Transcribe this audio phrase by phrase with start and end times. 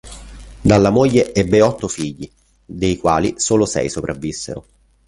[0.61, 2.27] Dalla moglie ebbe otto figli,
[2.65, 4.65] dei quali solo sei sopravvissero;